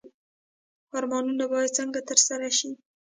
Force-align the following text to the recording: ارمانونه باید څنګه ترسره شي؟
ارمانونه 0.97 1.45
باید 1.51 1.75
څنګه 1.77 1.99
ترسره 2.09 2.49
شي؟ 2.57 2.69